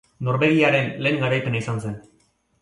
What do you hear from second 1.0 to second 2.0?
lehen garaipena izan zen.